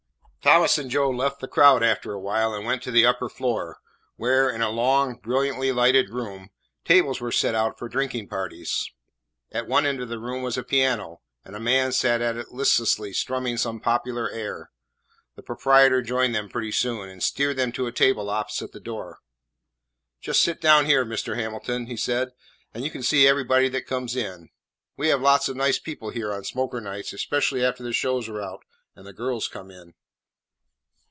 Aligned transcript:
Thomas 0.43 0.79
and 0.79 0.89
Joe 0.89 1.11
left 1.11 1.39
the 1.39 1.47
crowd 1.47 1.83
after 1.83 2.13
a 2.13 2.19
while, 2.19 2.51
and 2.55 2.65
went 2.65 2.81
to 2.81 2.91
the 2.91 3.05
upper 3.05 3.29
floor, 3.29 3.77
where, 4.15 4.49
in 4.49 4.63
a 4.63 4.71
long, 4.71 5.17
brilliantly 5.17 5.71
lighted 5.71 6.09
room, 6.09 6.49
tables 6.83 7.21
were 7.21 7.31
set 7.31 7.53
out 7.53 7.77
for 7.77 7.87
drinking 7.87 8.27
parties. 8.27 8.89
At 9.51 9.67
one 9.67 9.85
end 9.85 10.01
of 10.01 10.09
the 10.09 10.17
room 10.17 10.41
was 10.41 10.57
a 10.57 10.63
piano, 10.63 11.21
and 11.45 11.55
a 11.55 11.59
man 11.59 11.91
sat 11.91 12.21
at 12.21 12.37
it 12.37 12.49
listlessly 12.51 13.13
strumming 13.13 13.55
some 13.57 13.79
popular 13.79 14.31
air. 14.31 14.71
The 15.35 15.43
proprietor 15.43 16.01
joined 16.01 16.33
them 16.33 16.49
pretty 16.49 16.71
soon, 16.71 17.07
and 17.07 17.21
steered 17.21 17.57
them 17.57 17.71
to 17.73 17.85
a 17.85 17.91
table 17.91 18.27
opposite 18.31 18.71
the 18.71 18.79
door. 18.79 19.19
"Just 20.21 20.41
sit 20.41 20.59
down 20.59 20.87
here, 20.87 21.05
Mr. 21.05 21.35
Hamilton," 21.35 21.85
he 21.85 21.95
said, 21.95 22.31
"and 22.73 22.83
you 22.83 22.89
can 22.89 23.03
see 23.03 23.27
everybody 23.27 23.69
that 23.69 23.85
comes 23.85 24.15
in. 24.15 24.49
We 24.97 25.09
have 25.09 25.21
lots 25.21 25.49
of 25.49 25.55
nice 25.55 25.77
people 25.77 26.09
here 26.09 26.33
on 26.33 26.43
smoker 26.45 26.81
nights, 26.81 27.13
especially 27.13 27.63
after 27.63 27.83
the 27.83 27.93
shows 27.93 28.27
are 28.27 28.41
out 28.41 28.63
and 28.95 29.05
the 29.05 29.13
girls 29.13 29.47
come 29.47 29.69
in." 29.69 29.93